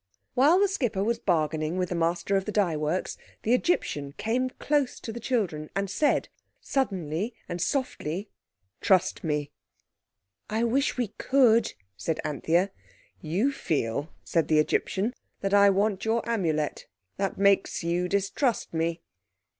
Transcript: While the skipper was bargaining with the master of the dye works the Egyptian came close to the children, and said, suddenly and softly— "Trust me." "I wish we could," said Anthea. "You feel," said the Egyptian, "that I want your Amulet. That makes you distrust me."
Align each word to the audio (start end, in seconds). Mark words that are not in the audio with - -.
While 0.33 0.59
the 0.59 0.67
skipper 0.67 1.03
was 1.03 1.19
bargaining 1.19 1.77
with 1.77 1.89
the 1.89 1.93
master 1.95 2.35
of 2.35 2.45
the 2.45 2.51
dye 2.51 2.75
works 2.75 3.19
the 3.43 3.53
Egyptian 3.53 4.13
came 4.13 4.49
close 4.49 4.99
to 4.99 5.13
the 5.13 5.19
children, 5.19 5.69
and 5.75 5.91
said, 5.91 6.27
suddenly 6.59 7.35
and 7.47 7.61
softly— 7.61 8.31
"Trust 8.81 9.23
me." 9.23 9.51
"I 10.49 10.63
wish 10.63 10.97
we 10.97 11.09
could," 11.19 11.73
said 11.95 12.19
Anthea. 12.23 12.71
"You 13.21 13.51
feel," 13.51 14.09
said 14.23 14.47
the 14.47 14.57
Egyptian, 14.57 15.13
"that 15.41 15.53
I 15.53 15.69
want 15.69 16.03
your 16.03 16.27
Amulet. 16.27 16.87
That 17.17 17.37
makes 17.37 17.83
you 17.83 18.07
distrust 18.09 18.73
me." 18.73 19.03